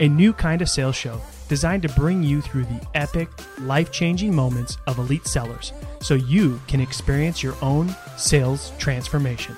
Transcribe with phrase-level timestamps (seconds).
[0.00, 3.28] a new kind of sales show designed to bring you through the epic,
[3.60, 9.54] life changing moments of elite sellers so you can experience your own sales transformation.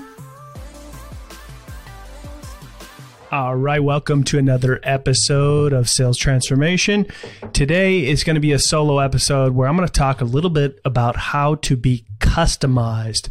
[3.30, 7.06] All right, welcome to another episode of Sales Transformation.
[7.52, 10.50] Today is going to be a solo episode where I'm going to talk a little
[10.50, 13.28] bit about how to be customized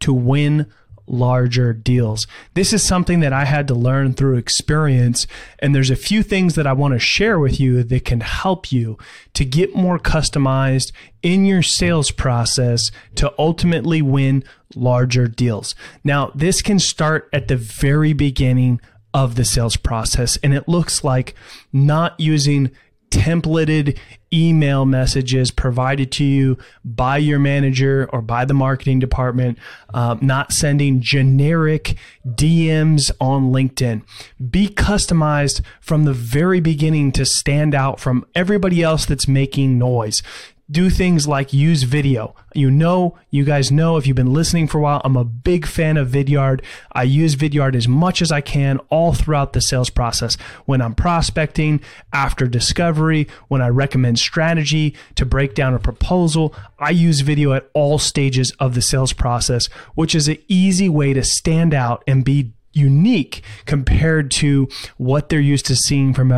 [0.00, 0.72] to win
[1.06, 2.26] larger deals.
[2.54, 5.26] This is something that I had to learn through experience.
[5.58, 8.72] And there's a few things that I want to share with you that can help
[8.72, 8.98] you
[9.34, 15.74] to get more customized in your sales process to ultimately win larger deals.
[16.02, 18.80] Now, this can start at the very beginning
[19.12, 20.36] of the sales process.
[20.42, 21.34] And it looks like
[21.72, 22.72] not using
[23.14, 23.96] templated
[24.32, 29.56] email messages provided to you by your manager or by the marketing department,
[29.92, 34.02] uh, not sending generic DMs on LinkedIn.
[34.50, 40.22] Be customized from the very beginning to stand out from everybody else that's making noise
[40.70, 42.34] do things like use video.
[42.54, 45.66] You know, you guys know if you've been listening for a while, I'm a big
[45.66, 46.62] fan of Vidyard.
[46.92, 50.36] I use Vidyard as much as I can all throughout the sales process.
[50.64, 56.90] When I'm prospecting, after discovery, when I recommend strategy to break down a proposal, I
[56.90, 61.24] use video at all stages of the sales process, which is an easy way to
[61.24, 66.32] stand out and be unique compared to what they're used to seeing from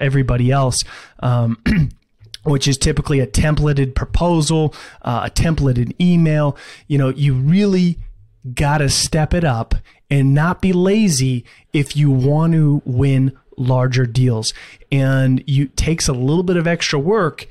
[0.00, 0.84] everybody, else.
[1.20, 1.62] Um,
[2.48, 6.56] which is typically a templated proposal, uh, a templated email.
[6.86, 7.98] You know, you really
[8.54, 9.74] got to step it up
[10.10, 14.54] and not be lazy if you want to win larger deals.
[14.90, 17.48] And you takes a little bit of extra work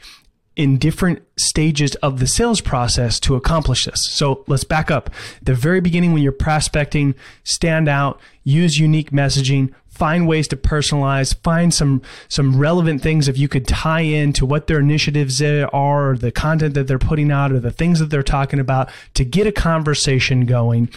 [0.55, 4.09] in different stages of the sales process to accomplish this.
[4.09, 5.11] So let's back up.
[5.43, 11.35] The very beginning when you're prospecting, stand out, use unique messaging, find ways to personalize,
[11.43, 15.67] find some some relevant things if you could tie in to what their initiatives are
[15.73, 19.25] or the content that they're putting out or the things that they're talking about to
[19.25, 20.89] get a conversation going.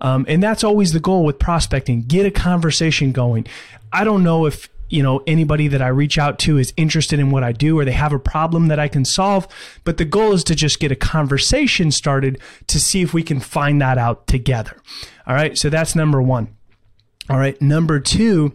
[0.00, 3.46] Um, and that's always the goal with prospecting, get a conversation going.
[3.92, 7.30] I don't know if you know anybody that I reach out to is interested in
[7.30, 9.46] what I do or they have a problem that I can solve,
[9.84, 13.38] but the goal is to just get a conversation started to see if we can
[13.38, 14.76] find that out together.
[15.26, 16.57] All right, so that's number 1.
[17.28, 17.60] All right.
[17.60, 18.52] Number two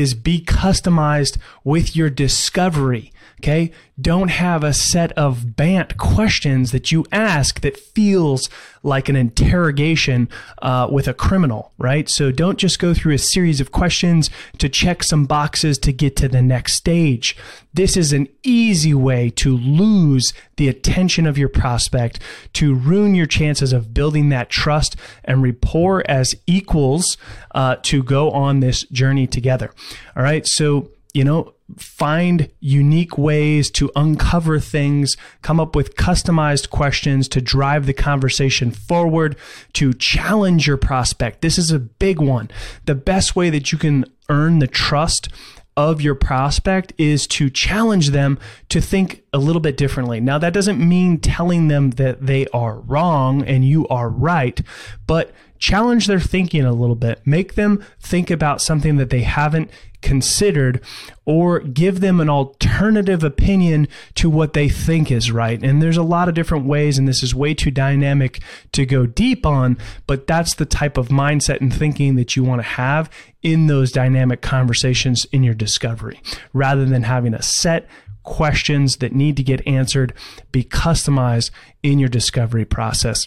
[0.00, 3.12] is be customized with your discovery.
[3.40, 3.72] Okay.
[4.00, 8.48] Don't have a set of BANT questions that you ask that feels
[8.82, 10.28] like an interrogation
[10.60, 12.08] uh, with a criminal, right?
[12.08, 16.16] So don't just go through a series of questions to check some boxes to get
[16.16, 17.36] to the next stage.
[17.74, 22.18] This is an easy way to lose the attention of your prospect,
[22.54, 27.18] to ruin your chances of building that trust and rapport as equals
[27.54, 29.70] uh, to go on this journey together.
[30.16, 30.46] All right.
[30.46, 37.40] So, you know, find unique ways to uncover things, come up with customized questions to
[37.40, 39.36] drive the conversation forward,
[39.74, 41.40] to challenge your prospect.
[41.40, 42.50] This is a big one.
[42.84, 45.28] The best way that you can earn the trust
[45.76, 48.38] of your prospect is to challenge them
[48.68, 50.20] to think a little bit differently.
[50.20, 54.60] Now, that doesn't mean telling them that they are wrong and you are right,
[55.06, 57.24] but challenge their thinking a little bit.
[57.24, 59.70] Make them think about something that they haven't
[60.02, 60.80] considered
[61.24, 63.86] or give them an alternative opinion
[64.16, 65.62] to what they think is right.
[65.62, 68.40] And there's a lot of different ways, and this is way too dynamic
[68.72, 72.58] to go deep on, but that's the type of mindset and thinking that you want
[72.58, 73.08] to have
[73.42, 76.20] in those dynamic conversations in your discovery
[76.52, 77.88] rather than having a set
[78.22, 80.12] questions that need to get answered
[80.50, 81.50] be customized
[81.82, 83.26] in your discovery process.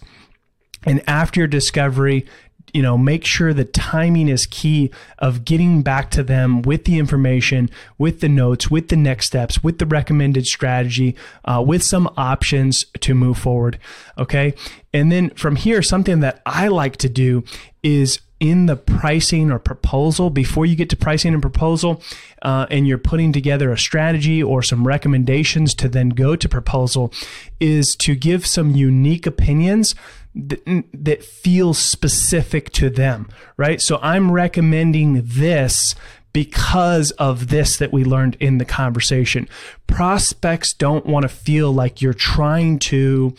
[0.85, 2.25] And after your discovery,
[2.73, 6.99] you know, make sure the timing is key of getting back to them with the
[6.99, 11.15] information, with the notes, with the next steps, with the recommended strategy,
[11.45, 13.79] uh, with some options to move forward.
[14.17, 14.53] Okay.
[14.93, 17.45] And then from here, something that I like to do
[17.81, 22.01] is in the pricing or proposal before you get to pricing and proposal
[22.41, 27.13] uh, and you're putting together a strategy or some recommendations to then go to proposal
[27.59, 29.95] is to give some unique opinions
[30.33, 33.81] that, that feel specific to them right?
[33.81, 35.95] So i'm recommending this
[36.35, 39.47] because of this that we learned in the conversation.
[39.87, 43.33] Prospects don't want to feel like you're trying to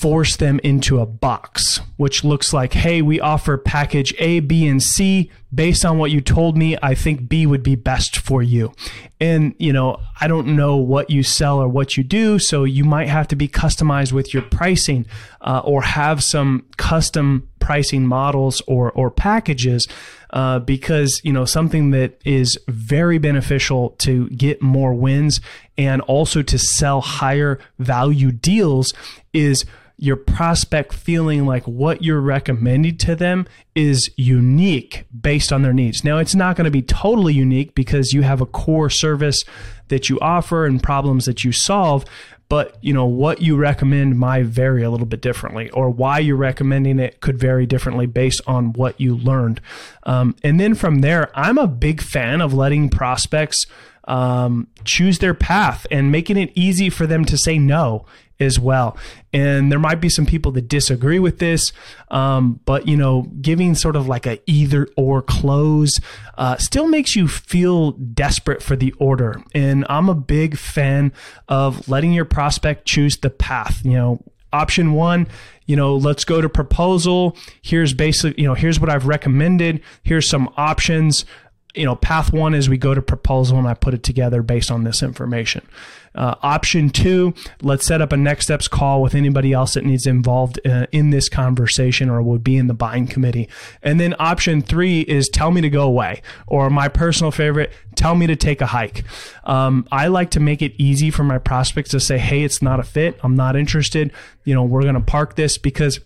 [0.00, 4.82] force them into a box, which looks like, hey, we offer package A, B, and
[4.82, 5.30] C.
[5.54, 8.72] Based on what you told me, I think B would be best for you.
[9.20, 12.84] And, you know, I don't know what you sell or what you do, so you
[12.84, 15.04] might have to be customized with your pricing
[15.42, 19.86] uh, or have some custom pricing models or, or packages.
[20.32, 25.40] Uh, because you know something that is very beneficial to get more wins
[25.76, 28.94] and also to sell higher value deals
[29.32, 29.64] is
[30.00, 36.02] your prospect feeling like what you're recommending to them is unique based on their needs.
[36.02, 39.44] Now, it's not going to be totally unique because you have a core service
[39.88, 42.06] that you offer and problems that you solve,
[42.50, 46.36] but you know what you recommend might vary a little bit differently or why you're
[46.36, 49.62] recommending it could vary differently based on what you learned.
[50.02, 53.66] Um, and then from there i'm a big fan of letting prospects
[54.04, 58.04] um, choose their path and making it easy for them to say no
[58.40, 58.96] as well.
[59.32, 61.72] And there might be some people that disagree with this,
[62.10, 66.00] um, but you know, giving sort of like a either or close
[66.38, 69.42] uh, still makes you feel desperate for the order.
[69.54, 71.12] And I'm a big fan
[71.48, 73.84] of letting your prospect choose the path.
[73.84, 75.28] You know, option one
[75.66, 80.28] you know let's go to proposal here's basically you know here's what i've recommended here's
[80.28, 81.24] some options
[81.74, 84.70] you know, path one is we go to proposal and I put it together based
[84.70, 85.66] on this information.
[86.12, 87.32] Uh, option two,
[87.62, 91.10] let's set up a next steps call with anybody else that needs involved uh, in
[91.10, 93.48] this conversation or would be in the buying committee.
[93.82, 98.16] And then option three is tell me to go away, or my personal favorite, tell
[98.16, 99.04] me to take a hike.
[99.44, 102.80] Um, I like to make it easy for my prospects to say, hey, it's not
[102.80, 103.20] a fit.
[103.22, 104.12] I'm not interested.
[104.44, 106.00] You know, we're going to park this because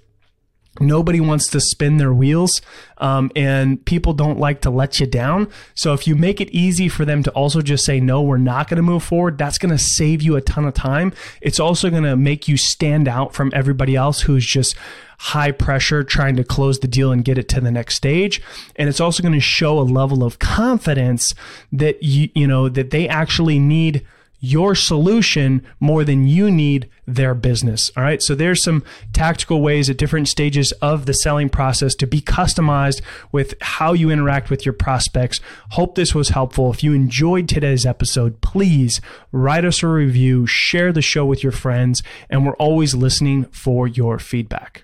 [0.80, 2.60] Nobody wants to spin their wheels,
[2.98, 5.48] um, and people don't like to let you down.
[5.74, 8.68] So if you make it easy for them to also just say no, we're not
[8.68, 11.12] going to move forward, that's going to save you a ton of time.
[11.40, 14.74] It's also going to make you stand out from everybody else who's just
[15.18, 18.42] high pressure trying to close the deal and get it to the next stage
[18.76, 21.34] and it's also going to show a level of confidence
[21.72, 24.04] that you you know that they actually need
[24.44, 27.90] your solution more than you need their business.
[27.96, 28.22] All right.
[28.22, 33.00] So there's some tactical ways at different stages of the selling process to be customized
[33.32, 35.40] with how you interact with your prospects.
[35.70, 36.70] Hope this was helpful.
[36.70, 39.00] If you enjoyed today's episode, please
[39.32, 43.88] write us a review, share the show with your friends, and we're always listening for
[43.88, 44.83] your feedback.